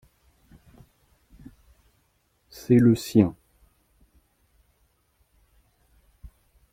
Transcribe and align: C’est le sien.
C’est 2.49 2.79
le 2.79 2.95
sien. 2.95 3.35